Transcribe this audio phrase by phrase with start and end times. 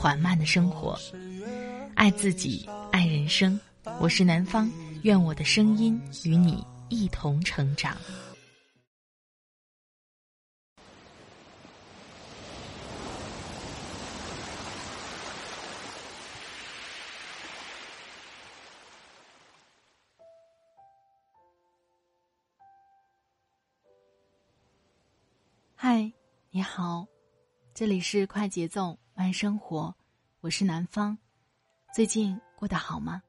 [0.00, 0.98] 缓慢的生活，
[1.94, 3.60] 爱自己，爱人生。
[4.00, 7.94] 我是南方，愿我的声音与你一同成长。
[25.76, 26.10] 嗨，
[26.50, 27.06] 你好，
[27.74, 28.98] 这里是快节奏。
[29.20, 29.94] 慢生活，
[30.40, 31.14] 我是南方，
[31.94, 33.22] 最近过得好吗？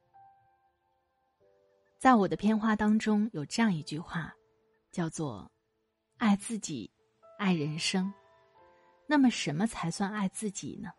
[2.00, 4.34] 在我的片花当中有这样一句话，
[4.90, 5.52] 叫做
[6.18, 6.90] “爱自己，
[7.38, 8.10] 爱人生”。
[9.06, 10.90] 那么，什么才算爱自己呢？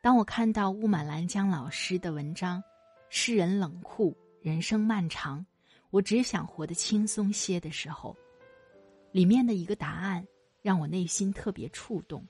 [0.00, 2.62] 当我看到雾满兰江老师的文章
[3.10, 5.44] 《世人冷酷，人生漫长，
[5.90, 8.16] 我只想活得轻松些》的时候，
[9.10, 10.24] 里面的一个答案
[10.62, 12.24] 让我内心特别触动：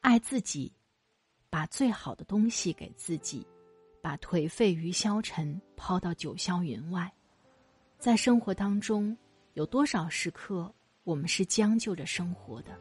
[0.00, 0.74] 爱自己。
[1.50, 3.44] 把最好的东西给自己，
[4.00, 7.12] 把颓废与消沉抛到九霄云外。
[7.98, 9.14] 在生活当中，
[9.54, 12.78] 有多少时刻我们是将就着生活的，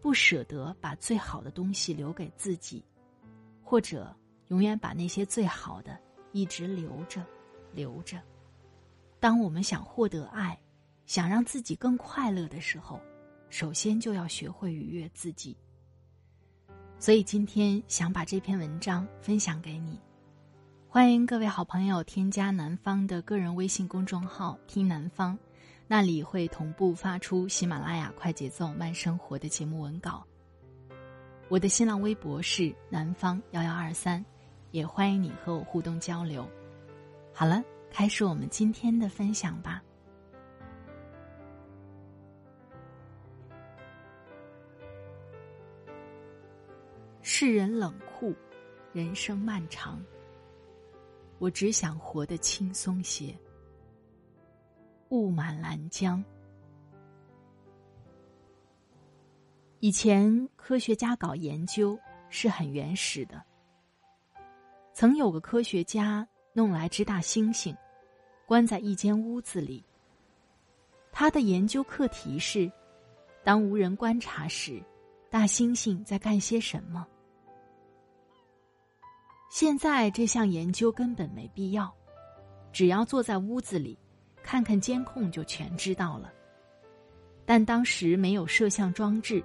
[0.00, 2.84] 不舍得把最好的东西留给自己，
[3.62, 4.14] 或者
[4.48, 5.98] 永远把那些最好的
[6.32, 7.24] 一直留着，
[7.72, 8.20] 留着。
[9.20, 10.60] 当我们想获得爱，
[11.06, 13.00] 想让自己更快乐的时候，
[13.50, 15.56] 首先就要学会愉悦自己。
[17.00, 19.98] 所以今天想把这篇文章分享给你，
[20.88, 25.38] 欢迎各位好朋友添加南方的个人微信公众号“听南方”，
[25.86, 30.24] 那里会同步发出喜马拉雅快节奏慢生活的节目文稿。
[31.48, 34.22] 我的新浪微博是南方幺幺二三，
[34.72, 36.46] 也欢迎你和我互动交流。
[37.32, 39.80] 好了，开始我们今天的分享吧。
[47.40, 48.34] 世人冷酷，
[48.92, 50.04] 人生漫长。
[51.38, 53.32] 我只想活得轻松些。
[55.10, 56.20] 雾满兰江。
[59.78, 61.96] 以前科学家搞研究
[62.28, 63.40] 是很原始的。
[64.92, 67.72] 曾有个科学家弄来只大猩猩，
[68.48, 69.84] 关在一间屋子里。
[71.12, 72.68] 他的研究课题是：
[73.44, 74.82] 当无人观察时，
[75.30, 77.06] 大猩猩在干些什么？
[79.48, 81.92] 现在这项研究根本没必要，
[82.70, 83.98] 只要坐在屋子里，
[84.42, 86.32] 看看监控就全知道了。
[87.46, 89.42] 但当时没有摄像装置，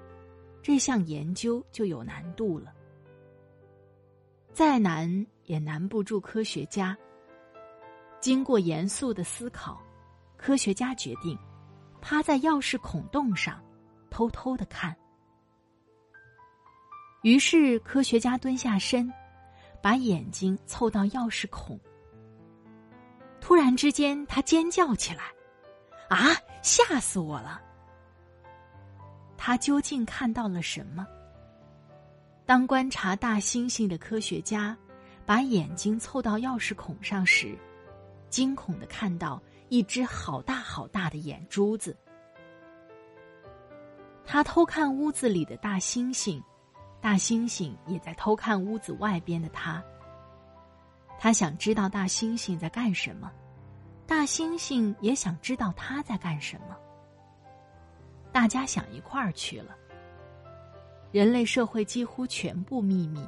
[0.61, 2.73] 这项研究就有难度了。
[4.51, 6.95] 再难也难不住科学家。
[8.19, 9.81] 经过严肃的思考，
[10.35, 11.37] 科学家决定
[12.01, 13.63] 趴在钥匙孔洞上，
[14.09, 14.95] 偷偷的看。
[17.21, 19.11] 于是科学家蹲下身。
[19.83, 21.77] 把眼睛凑到钥匙孔，
[23.41, 25.25] 突然之间，他尖叫起来
[26.07, 26.33] ：“啊！
[26.61, 27.61] 吓死我了！”
[29.37, 31.05] 他究竟看到了什么？
[32.45, 34.77] 当观察大猩猩的科学家
[35.25, 37.53] 把眼睛凑到钥匙孔上时，
[38.29, 41.93] 惊恐的看到一只好大好大的眼珠子。
[44.23, 46.41] 他偷看屋子里的大猩猩。
[47.03, 49.83] 大猩猩也在偷看屋子外边的他。
[51.19, 53.29] 他想知道大猩猩在干什么，
[54.07, 56.77] 大猩猩也想知道他在干什么。
[58.31, 59.75] 大家想一块儿去了。
[61.11, 63.27] 人类社会几乎全部秘密，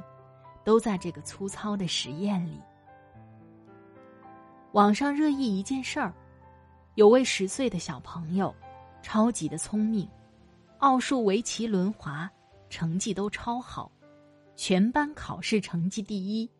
[0.64, 2.58] 都在这个粗糙的实验里。
[4.72, 6.14] 网上热议一件事儿：
[6.94, 8.54] 有位十岁的小朋友，
[9.02, 10.08] 超级的聪明，
[10.78, 12.30] 奥数、围棋、轮滑。
[12.68, 13.90] 成绩都超好，
[14.54, 16.50] 全班考试成绩第一，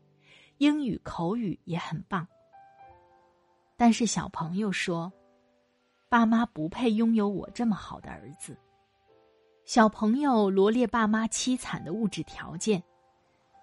[0.59, 2.27] 英语口语也很棒。
[3.77, 5.13] 但是小朋友说
[6.09, 8.57] ：“爸妈不配拥有我这么好的儿子。”
[9.67, 12.83] 小朋友罗列爸妈凄惨的物质条件：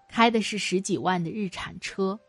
[0.08, 2.20] 开的是十几万的日产车，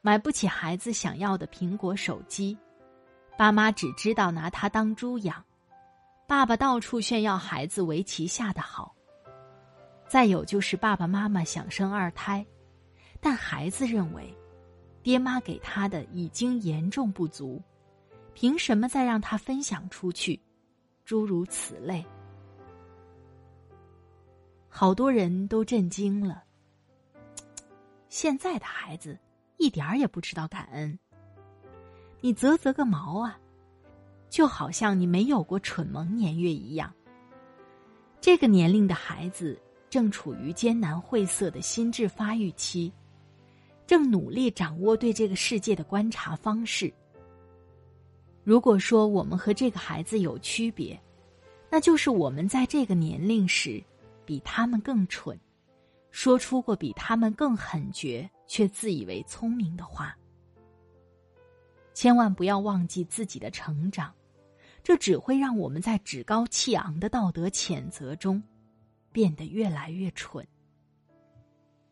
[0.00, 2.56] 买不起孩子想要的苹果手机，
[3.36, 5.44] 爸妈只知道拿他当猪养，
[6.26, 8.95] 爸爸到处炫耀孩子围棋下的好。
[10.08, 12.44] 再有就是爸爸妈妈想生二胎，
[13.20, 14.32] 但孩子认为，
[15.02, 17.60] 爹妈给他的已经严重不足，
[18.34, 20.40] 凭什么再让他分享出去？
[21.04, 22.04] 诸如此类，
[24.68, 26.42] 好多人都震惊了。
[28.08, 29.18] 现在的孩子
[29.56, 30.98] 一点儿也不知道感恩，
[32.20, 33.38] 你啧啧个毛啊！
[34.28, 36.92] 就好像你没有过蠢萌年月一样。
[38.20, 39.60] 这个年龄的孩子
[39.96, 42.92] 正处于艰难晦涩的心智发育期，
[43.86, 46.92] 正努力掌握对这个世界的观察方式。
[48.44, 51.00] 如果说我们和这个孩子有区别，
[51.70, 53.82] 那就是我们在这个年龄时
[54.26, 55.40] 比他们更蠢，
[56.10, 60.14] 说出过比他们更狠绝却自以为聪明的话。
[61.94, 64.12] 千万不要忘记自己的成长，
[64.82, 68.42] 这只会让我们在趾高气昂的道德谴责中
[69.16, 70.46] 变得越来越蠢。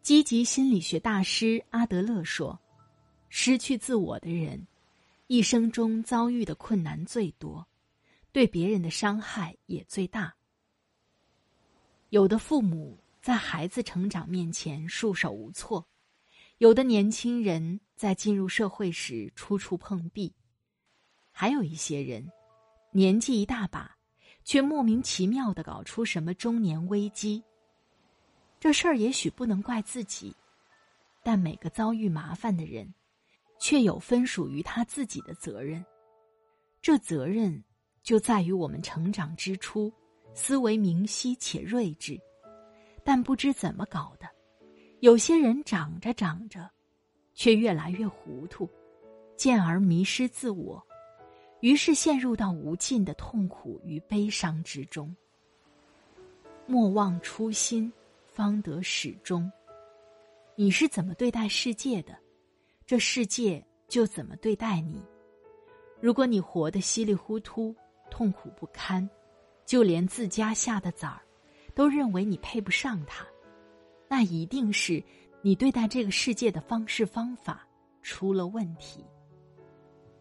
[0.02, 2.60] 积极心理学大师阿德勒说
[3.30, 4.66] ：“失去自我的人，
[5.26, 7.66] 一生中遭遇的困难最多，
[8.30, 10.34] 对别人的伤害也最大。
[12.10, 15.88] 有的父母在孩子成长面前束手无措。”
[16.58, 20.30] 有的年轻人在进入社会时处处碰壁，
[21.32, 22.30] 还有一些人
[22.92, 23.96] 年纪一大把，
[24.44, 27.42] 却莫名其妙的搞出什么中年危机。
[28.60, 30.34] 这事儿也许不能怪自己，
[31.22, 32.94] 但每个遭遇麻烦的人，
[33.58, 35.84] 却有分属于他自己的责任。
[36.80, 37.62] 这责任
[38.02, 39.92] 就在于我们成长之初，
[40.34, 42.20] 思维明晰且睿智，
[43.02, 44.28] 但不知怎么搞的。
[45.00, 46.70] 有些人长着长着，
[47.34, 48.68] 却越来越糊涂，
[49.36, 50.82] 渐而迷失自我，
[51.64, 55.16] 于是陷入到无尽的痛苦与悲伤之中。
[56.66, 57.90] 莫忘初心，
[58.26, 59.50] 方得始终。
[60.56, 62.14] 你是怎么对待世界的，
[62.84, 65.02] 这世界就怎么对待你。
[66.02, 67.74] 如果你活得稀里糊涂、
[68.10, 69.08] 痛苦不堪，
[69.64, 71.22] 就连自家下的崽儿，
[71.74, 73.26] 都认为你配不上他。
[74.06, 75.02] 那一定是
[75.40, 77.66] 你对待这个世界的方式方法
[78.02, 79.02] 出了问题。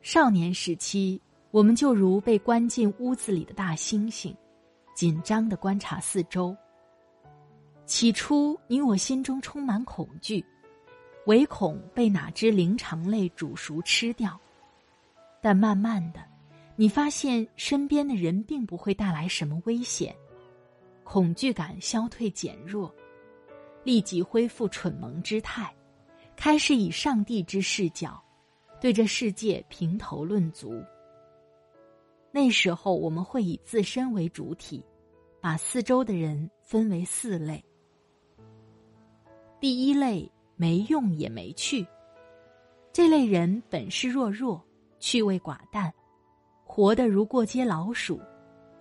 [0.02, 1.22] 少年时期，
[1.54, 4.36] 我们就如被关进屋子里的大猩猩，
[4.96, 6.58] 紧张的观察四周。
[7.86, 10.44] 起初，你我心中充满恐惧，
[11.28, 14.36] 唯恐被哪只灵长类煮熟吃掉。
[15.44, 16.24] 但慢慢的，
[16.76, 20.16] 你发现身边的人并不会带来什么危险，
[21.04, 22.92] 恐惧感消退减弱。
[23.84, 25.72] 立即恢复蠢萌之态，
[26.36, 28.20] 开始以上帝之视角，
[28.82, 30.84] 对这世界评头论足。
[32.36, 34.84] 那时候，我们会以自身为主体，
[35.40, 37.64] 把四周的人分为四类。
[39.60, 41.86] 第一类没用也没趣，
[42.92, 44.60] 这类人本事弱弱，
[45.00, 45.94] 趣味寡淡，
[46.66, 48.20] 活得如过街老鼠，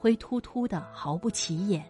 [0.00, 1.84] 灰秃秃的，毫不起眼。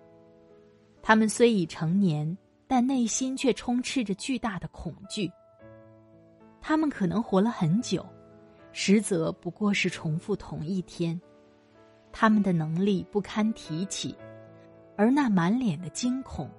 [1.00, 2.36] 他们虽已成年。
[2.64, 5.30] 但内心却充斥着巨大的恐惧。
[6.58, 8.02] 他们可能活了很久，
[8.72, 11.20] 实则不过是重复同一天。
[12.12, 14.14] 他们的能力不堪提起，
[14.96, 16.50] 而那满脸的惊恐，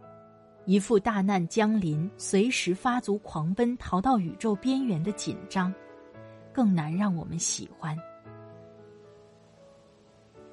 [0.65, 5.73] 一副大难将临、随时发足狂奔逃到宇宙边缘的紧张，
[6.51, 7.97] 更难让我们喜欢。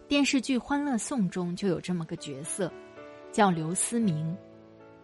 [0.07, 2.73] 电视剧《欢乐颂》中就有这么个角色，
[3.33, 4.37] 叫刘思明。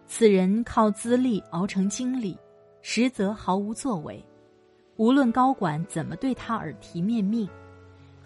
[0.08, 2.36] 此人靠资历熬成经理，
[2.82, 4.24] 实则毫无作为。
[4.96, 7.48] 无论高管怎么对他耳提面命，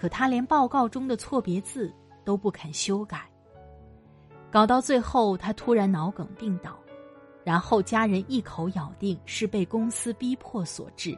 [0.00, 1.92] 可他连报告中的错别字
[2.24, 3.28] 都不肯修改。
[4.50, 6.74] 搞到最后，他突然脑梗病倒，
[7.44, 11.14] 然后家人一口咬定是被公司逼迫所致。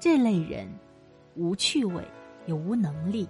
[0.00, 0.68] 这类人，
[1.36, 2.04] 无趣味，
[2.46, 3.28] 也无能力。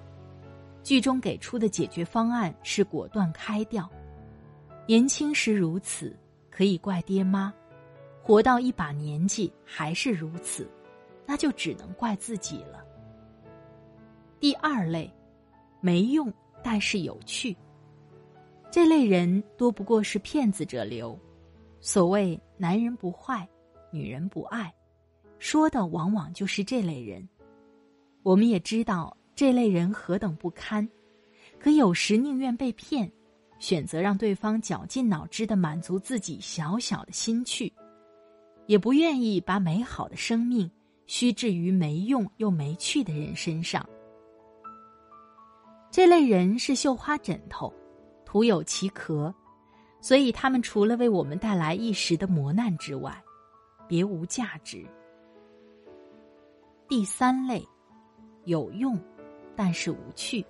[0.83, 3.87] 剧中给出的解决方案是果断开掉。
[4.87, 6.17] 年轻时如此，
[6.51, 7.53] 可以怪爹妈；
[8.23, 10.67] 活到一把年纪还是如此，
[11.27, 12.83] 那就只能怪自己了。
[14.43, 15.09] 第二类，
[15.81, 16.35] 没用
[16.65, 17.57] 但是有趣。
[18.73, 21.17] 这类人多不过是骗子者流。
[21.79, 23.49] 所谓“男人不坏，
[23.93, 24.75] 女人不爱”，
[25.39, 27.25] 说的往往就是这类人。
[28.25, 30.89] 我们也知道这类人何等不堪，
[31.61, 33.09] 可有时宁愿被骗。
[33.61, 37.73] 选择让对方绞尽脑汁的满足自己小小的心趣，
[38.67, 40.69] 也不愿意把美好的生命
[41.07, 43.89] 虚置于没用又没趣的人身上。
[45.93, 47.71] 这类人是绣花枕头，
[48.25, 49.33] 徒有其壳，
[50.01, 53.23] 所以他们除了为我们带来一时的磨难之外，
[53.87, 54.89] 别无价值。
[56.89, 57.63] 第三类，
[58.45, 58.99] 有用，
[59.55, 60.43] 但是无趣。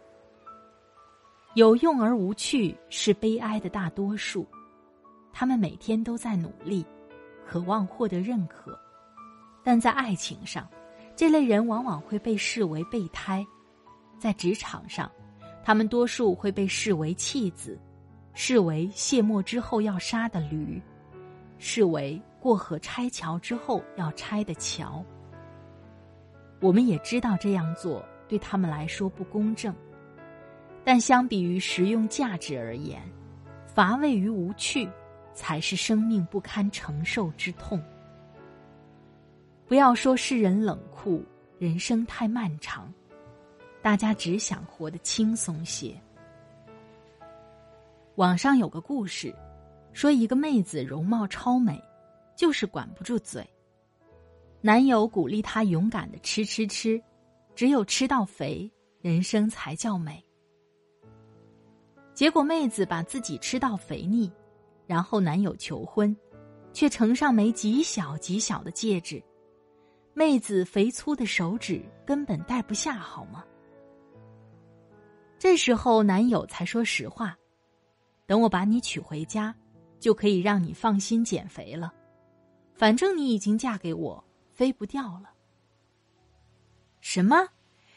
[1.54, 4.46] 有用而无趣是悲哀的大多数，
[5.32, 6.86] 他们每天都在努力，
[7.44, 8.78] 渴望获得认可，
[9.64, 10.68] 但在爱情上，
[11.16, 13.44] 这类人往往会被视为备胎；
[14.20, 15.10] 在职场上，
[15.64, 17.78] 他们多数会被视为弃子，
[18.34, 20.82] 视为卸磨之后要杀的驴，
[21.58, 25.04] 视为过河拆桥之后要拆的桥。
[26.60, 29.74] 我们也知道这样做对他们来说不公正。
[30.84, 33.00] 但相比于实用价值而言，
[33.66, 34.88] 乏味与无趣，
[35.32, 37.80] 才是生命不堪承受之痛。
[39.64, 41.24] 不要说世人冷酷，
[41.58, 42.92] 人生太漫长，
[43.82, 46.00] 大家只想活得轻松些。
[48.14, 49.34] 网上有个故事，
[49.92, 51.82] 说一个妹子容貌超美，
[52.36, 53.44] 就是管不住嘴。
[54.60, 57.02] 男友鼓励她勇敢的吃吃吃，
[57.56, 58.70] 只有吃到肥，
[59.00, 60.24] 人生才叫美。
[62.14, 64.30] 结果妹子把自己吃到肥腻，
[64.86, 66.16] 然后男友求婚，
[66.72, 69.20] 却呈上枚极小极小的戒指，
[70.14, 73.42] 妹子肥粗的手指根本戴不下，好吗？
[75.42, 77.36] 这时候男友才说实话
[78.26, 79.52] ：“等我把你娶回家，
[79.98, 81.92] 就可以让你放心减肥了，
[82.76, 85.34] 反正你已经嫁给我，飞不掉了。”
[87.02, 87.48] 什么？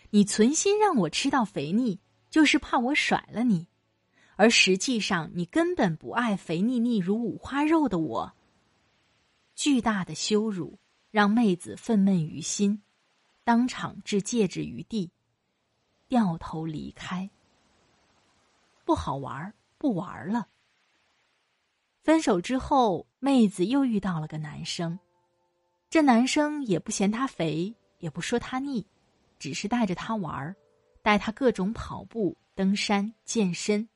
[0.09, 1.99] 你存心让我吃到肥腻，
[2.31, 3.67] 就是怕我甩了你？
[4.37, 8.33] 而实际上，你根本不爱肥腻腻如五花肉的我。
[9.53, 10.79] 巨大的羞辱
[11.11, 12.81] 让妹子愤懑于心，
[13.43, 15.11] 当场置戒指于地，
[16.07, 17.29] 掉头离开。
[18.83, 20.47] 不好玩，不玩了。
[22.01, 24.99] 分手之后，妹子又遇到了个男生，
[25.89, 28.85] 这男生也不嫌她肥，也不说她腻，
[29.39, 30.55] 只是带着她玩儿，
[31.01, 33.89] 带她各种跑步、登山、健身。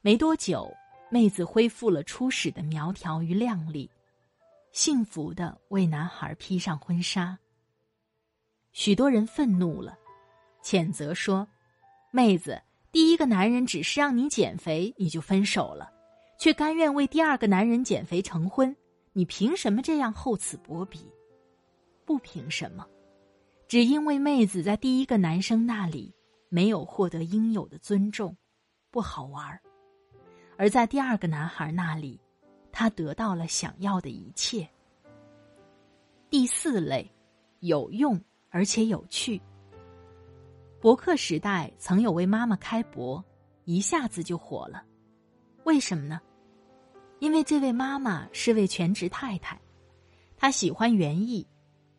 [0.00, 0.74] 没多久，
[1.08, 3.88] 妹子恢复了初始的苗条与靓丽，
[4.72, 7.38] 幸福的为男孩披上婚纱。
[8.72, 9.96] 许多人愤怒了，
[10.62, 11.46] 谴责说
[12.12, 12.60] ：“妹子，
[12.92, 15.90] 第一个男人只是让你减肥，你就分手了，
[16.38, 18.74] 却甘愿为第二个男人减肥成婚，
[19.12, 21.00] 你凭什么这样厚此薄彼？
[22.04, 22.86] 不凭什么，
[23.68, 26.14] 只因为妹子在第一个男生那里
[26.48, 28.36] 没有获得应有的尊重，
[28.90, 29.60] 不好玩。”
[30.58, 32.20] 而在第二个男孩那里，
[32.70, 34.68] 他得到了想要的一切。
[36.28, 37.10] 第四类，
[37.60, 39.40] 有用而且有趣。
[40.80, 43.22] 博客时代曾有位妈妈开博，
[43.64, 44.82] 一下子就火了。
[45.64, 46.20] 为什么呢？
[47.18, 49.60] 因为这位妈妈是位全职太太，
[50.36, 51.46] 她喜欢园艺，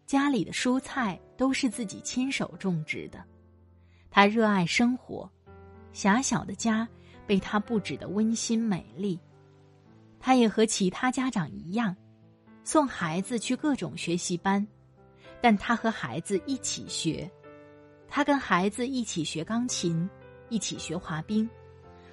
[0.05, 3.23] 家里的蔬菜都是自己亲手种植的。
[4.09, 5.29] 她热爱生活，
[5.93, 6.87] 狭小的家。
[7.27, 9.17] 被他布置的温馨美丽，
[10.19, 11.95] 他也和其他家长一样，
[12.65, 14.67] 送孩子去各种学习班，
[15.39, 17.31] 但他和孩子一起学，
[18.13, 20.07] 他跟孩子一起学钢琴，
[20.49, 21.49] 一起学滑冰，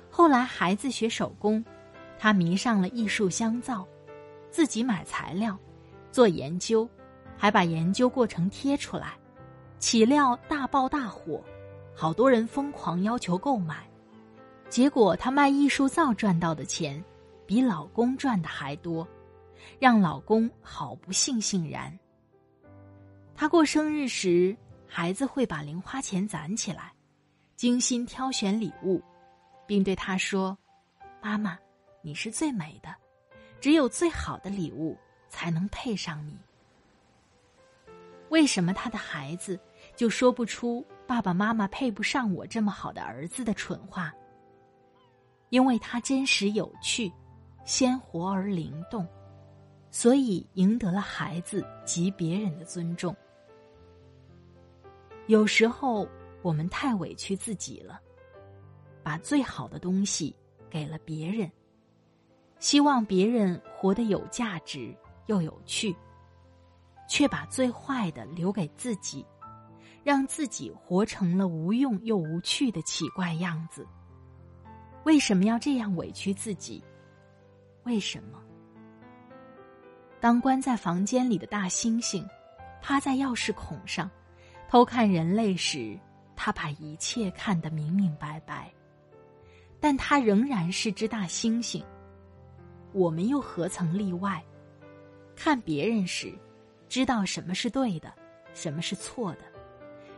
[0.08, 1.62] 后来孩子学手工，
[2.16, 3.84] 他迷上了艺术香皂，
[4.48, 5.58] 自己买材料，
[6.12, 6.88] 做研究，
[7.36, 9.14] 还把研究过程贴出来，
[9.80, 11.42] 岂料大爆大火，
[11.96, 13.84] 好多人疯狂要求购买。
[14.68, 17.04] 结果，她卖艺术皂赚到的钱，
[17.44, 19.04] 比老公赚的还多，
[19.80, 21.92] 让老公好不悻悻然。
[23.34, 24.56] 她过生日时，
[24.88, 26.92] 孩子会把零花钱攒起来，
[27.54, 29.02] 精心挑选礼物，
[29.66, 30.56] 并对他说
[31.22, 31.58] ：“妈妈，
[32.02, 32.94] 你是最美的，
[33.60, 34.96] 只有最好的礼物
[35.28, 36.36] 才能配上你。”
[38.30, 39.58] 为什么他的孩子
[39.94, 44.12] 就说不出“爸爸妈妈配不上我这么好的儿子”的蠢话？
[45.50, 47.12] 因为他真实有趣、
[47.64, 49.06] 鲜活而灵动，
[49.90, 53.16] 所以赢得了孩子及别人的尊重。
[55.28, 56.08] 有时候
[56.40, 58.00] 我们太委屈自己了，
[59.02, 60.34] 把最好的东西
[60.70, 61.50] 给了别人，
[62.58, 65.94] 希望别人活得有价值又有趣，
[67.06, 69.22] 却把最坏的留给自己，
[70.02, 73.86] 让自己活成了无用又无趣的奇怪样子。
[75.04, 76.82] 为什么要这样委屈自己？
[77.84, 78.42] 为什么？
[80.20, 82.26] 当关在房间里的大猩猩
[82.80, 84.10] 趴在钥匙孔上
[84.68, 85.98] 偷看人类时，
[86.36, 88.70] 他把一切看得明明白白，
[89.80, 91.82] 但他仍然是只大猩猩，
[92.92, 94.44] 我们又何曾例外？
[95.34, 96.34] 看别人时，
[96.86, 98.12] 知道什么是对的，
[98.52, 99.38] 什么是错的，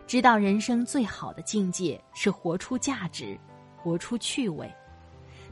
[0.04, 3.38] 知道人生最好的境界是活出价值，
[3.76, 4.68] 活出趣味。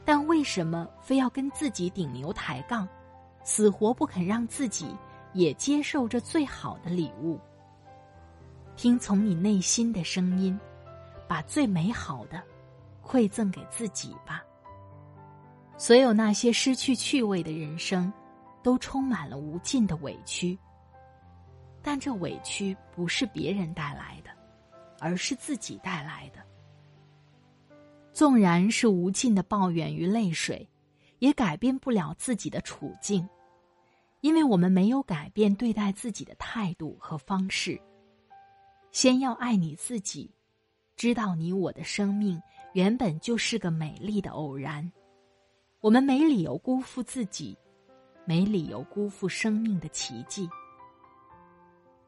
[0.03, 2.85] 但为什么非要跟自己顶牛抬杠，
[3.45, 4.93] 死活不肯让自己
[5.31, 7.39] 也接受这最好的礼物？
[8.79, 10.57] 听从你内心的声音，
[11.27, 12.41] 把最美好的
[13.05, 14.41] 馈赠给自己吧。
[15.77, 18.09] 所有那些失去趣味的人生，
[18.63, 20.57] 都充满了无尽的委屈。
[21.81, 24.29] 但这委屈不是别人带来的，
[25.01, 26.41] 而是自己带来的。
[28.13, 30.65] 纵然是无尽的抱怨与泪水，
[31.17, 33.27] 也改变不了自己的处境，
[34.21, 37.77] 因为我们没有改变对待自己的态度和方式。
[38.91, 40.31] 先要爱你自己，
[40.95, 42.41] 知道你我的生命
[42.73, 44.91] 原本就是个美丽的偶然。
[45.79, 47.57] 我们没理由辜负自己，
[48.25, 50.49] 没理由辜负生命的奇迹。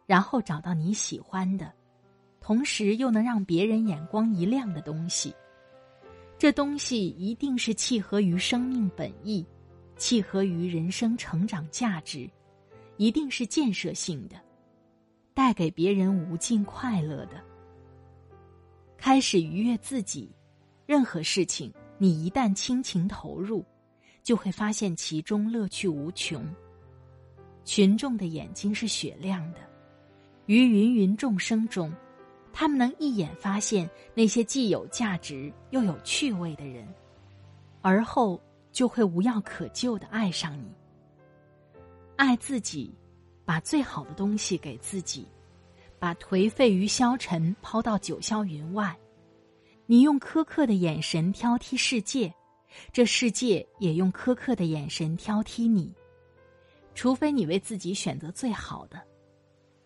[0.05, 1.71] 然后找到你喜欢的，
[2.41, 5.33] 同时又能让别人眼光一亮的东西。
[6.37, 9.45] 这东西一定是契合于生命本意，
[9.95, 12.29] 契合于人生成长价值，
[12.97, 14.35] 一定是建设性的，
[15.33, 17.41] 带给别人无尽快乐的。
[18.97, 20.29] 开始愉悦自己，
[20.85, 21.73] 任何事情。
[21.97, 23.63] 你一旦倾情投入，
[24.23, 26.43] 就会发现其中乐趣无穷。
[27.63, 29.59] 群众的眼睛是雪亮的，
[30.47, 31.93] 于芸芸众生中，
[32.51, 36.87] 他们能一眼发现那些既有价值又有趣味的人，
[37.81, 40.71] 而后就会无药可救的爱上你。
[42.15, 42.91] 爱自己，
[43.51, 45.27] 把最好的东西给自己，
[45.99, 48.97] 把颓废与消沉抛到九霄云外。
[49.85, 52.33] 你用苛刻的眼神挑剔世界，
[52.93, 55.93] 这世界也用苛刻的眼神挑剔你。
[56.95, 59.01] 除非你为自己选择最好的，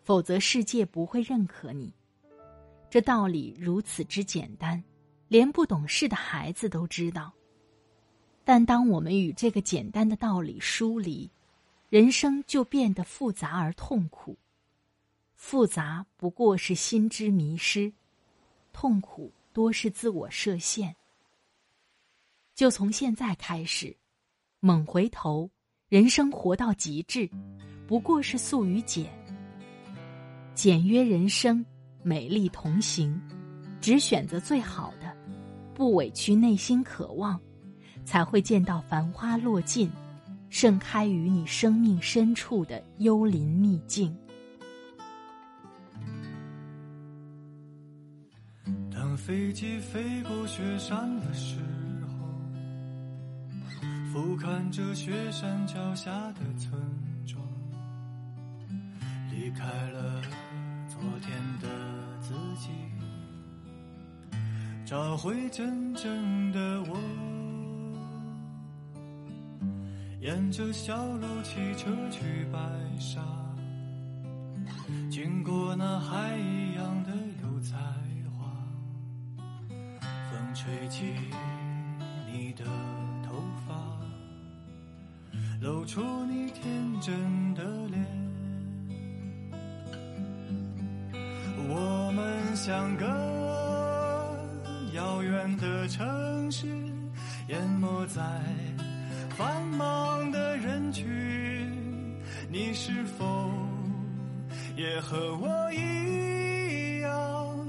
[0.04, 1.92] 否则世界不会认可你。
[2.88, 4.84] 这道理如此之简单，
[5.28, 7.34] 连不懂事的孩子都知道。
[8.44, 11.28] 但当我们与这个简单的道理疏离，
[11.90, 14.38] 人生就变得复杂而痛苦。
[15.36, 17.92] 复杂不过是心之迷失，
[18.72, 19.32] 痛苦。
[19.54, 20.94] 多是自我设限。
[22.54, 23.96] 就从现在开始，
[24.60, 25.50] 猛回头，
[25.88, 27.30] 人生活到极致，
[27.88, 29.10] 不过是素与简。
[30.54, 31.66] 简约人生，
[32.04, 33.18] 美丽同行，
[33.80, 35.16] 只选择最好的，
[35.74, 37.40] 不委屈内心渴望，
[38.04, 39.90] 才会见到繁花落尽，
[40.58, 44.16] 盛开于你生命深处的幽林秘境。
[48.90, 51.58] 当飞机飞过雪山的时
[52.08, 52.26] 候，
[54.14, 56.82] 俯瞰着雪山脚下的村
[57.28, 57.38] 庄，
[59.30, 60.22] 离开了
[60.88, 61.68] 昨天的
[62.22, 62.70] 自己，
[64.86, 67.35] 找回真正的我。
[70.26, 72.60] 沿着小路骑车去白
[73.00, 73.22] 沙，
[75.08, 77.12] 经过那海一样的
[77.44, 77.78] 油菜
[78.36, 78.52] 花，
[80.32, 80.56] 风。
[80.56, 81.14] 吹起
[82.26, 82.66] 你的
[83.24, 83.36] 头
[83.68, 83.76] 发，
[85.62, 86.64] 露出你天
[87.00, 88.04] 真的脸。
[91.70, 93.06] 我们像个
[94.96, 96.66] 遥远的城市，
[97.48, 98.24] 淹没在
[99.38, 101.06] 繁忙的人群。
[102.50, 103.52] 你是否
[104.78, 107.68] 也和我一样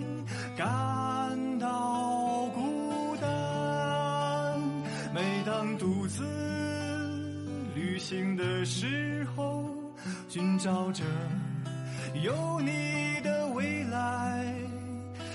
[0.56, 4.60] 感到孤单？
[5.12, 5.76] 每当？
[5.76, 6.24] 独自
[7.74, 9.68] 旅行的时候，
[10.28, 11.04] 寻找着
[12.22, 14.54] 有你的未来，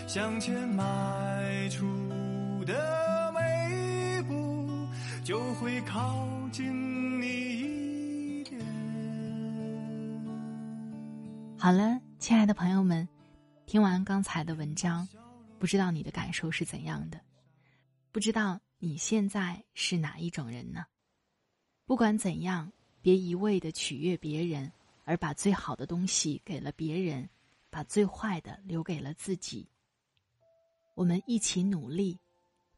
[0.08, 1.86] 向前迈出
[2.66, 2.74] 的，
[5.24, 8.60] 就会靠近你一点。
[11.58, 13.08] 好了，亲爱的朋友们，
[13.68, 15.08] 听完刚才的文章，
[15.60, 17.20] 不知道你的感受是怎样的？
[18.12, 18.60] 不知道。
[18.84, 20.84] 你现在是哪一种人呢？
[21.86, 24.72] 不管怎样，别一味的取悦别人，
[25.04, 27.30] 而把最好的东西给了别人，
[27.70, 29.70] 把最坏的留给了自己。
[30.96, 32.20] 我们一起努力，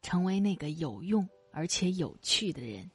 [0.01, 2.91] 成为那个有用而且有趣的人。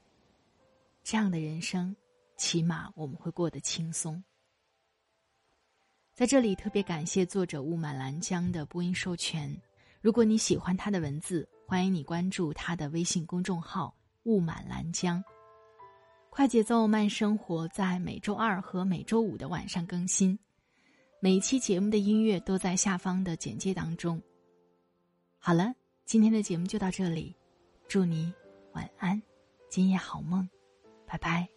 [1.02, 1.96] 这样的人生，
[2.36, 4.22] 起码我们会过得轻松。
[6.14, 9.56] 在这里特别感谢作者雾满兰江的播音授权。
[10.02, 11.48] 如果你喜欢他的文字。
[11.70, 13.94] 欢迎你关注他的微信公众号
[14.24, 15.22] “雾满兰江”。
[16.32, 20.38] 快节奏慢生活在每周二和每周五的晚上更新，
[21.20, 24.18] 每一期节目的音乐都在下方的简介当中。
[25.36, 25.74] 好了，
[26.06, 27.36] 今天的节目就到这里，
[27.86, 28.32] 祝你
[28.78, 29.20] 晚安，
[29.68, 30.48] 今夜好梦，
[31.04, 31.48] 拜拜。